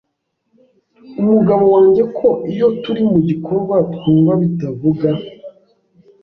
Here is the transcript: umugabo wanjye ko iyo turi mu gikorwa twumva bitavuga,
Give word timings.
umugabo 1.21 1.63
wanjye 1.75 2.03
ko 2.17 2.27
iyo 2.51 2.67
turi 2.81 3.01
mu 3.11 3.19
gikorwa 3.29 3.75
twumva 3.93 4.31
bitavuga, 4.41 5.09